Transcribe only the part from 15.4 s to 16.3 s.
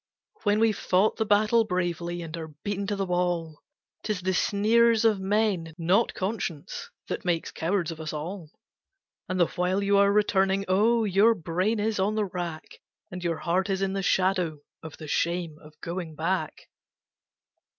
of going